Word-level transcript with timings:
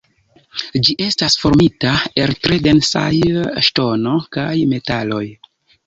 Ĝi 0.87 0.95
estas 1.07 1.35
formita 1.41 1.93
el 2.23 2.35
tre 2.47 2.59
densaj 2.71 3.07
ŝtono 3.71 4.19
kaj 4.39 4.51
metaloj. 4.77 5.27